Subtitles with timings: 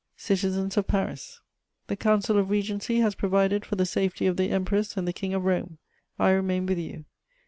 [0.15, 1.41] "CITIZENS OF PARIS,
[1.85, 5.35] "The Council of Regency has provided for the safety of the Empress and the King
[5.35, 5.77] of Rome:
[6.17, 7.05] I remain with you.